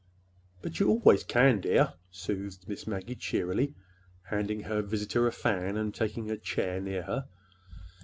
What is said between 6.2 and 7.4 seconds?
a chair near her.